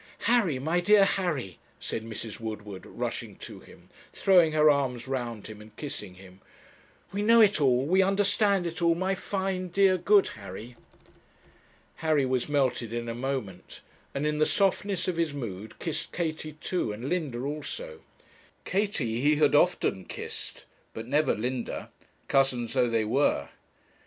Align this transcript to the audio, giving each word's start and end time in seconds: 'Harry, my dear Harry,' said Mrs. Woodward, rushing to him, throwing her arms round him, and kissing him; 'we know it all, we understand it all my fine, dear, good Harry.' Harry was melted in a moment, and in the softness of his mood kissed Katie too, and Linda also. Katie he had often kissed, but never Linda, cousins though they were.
'Harry, 0.21 0.57
my 0.57 0.79
dear 0.79 1.05
Harry,' 1.05 1.59
said 1.79 2.03
Mrs. 2.03 2.39
Woodward, 2.39 2.87
rushing 2.87 3.35
to 3.35 3.59
him, 3.59 3.91
throwing 4.11 4.51
her 4.53 4.67
arms 4.67 5.07
round 5.07 5.45
him, 5.45 5.61
and 5.61 5.75
kissing 5.75 6.15
him; 6.15 6.41
'we 7.13 7.21
know 7.21 7.39
it 7.39 7.61
all, 7.61 7.85
we 7.85 8.01
understand 8.01 8.65
it 8.65 8.81
all 8.81 8.95
my 8.95 9.13
fine, 9.13 9.67
dear, 9.67 9.99
good 9.99 10.29
Harry.' 10.29 10.75
Harry 11.97 12.25
was 12.25 12.49
melted 12.49 12.91
in 12.91 13.07
a 13.07 13.13
moment, 13.13 13.81
and 14.15 14.25
in 14.25 14.39
the 14.39 14.45
softness 14.47 15.07
of 15.07 15.17
his 15.17 15.35
mood 15.35 15.77
kissed 15.77 16.11
Katie 16.11 16.53
too, 16.53 16.91
and 16.91 17.07
Linda 17.07 17.37
also. 17.37 17.99
Katie 18.65 19.21
he 19.21 19.35
had 19.35 19.53
often 19.53 20.05
kissed, 20.05 20.65
but 20.95 21.07
never 21.07 21.35
Linda, 21.35 21.91
cousins 22.27 22.73
though 22.73 22.89
they 22.89 23.05
were. 23.05 23.49